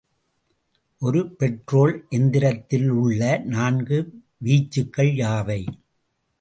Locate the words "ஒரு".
1.01-1.21